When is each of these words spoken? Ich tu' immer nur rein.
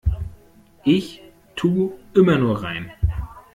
Ich 0.83 1.21
tu' 1.55 1.91
immer 2.15 2.39
nur 2.39 2.63
rein. 2.63 2.91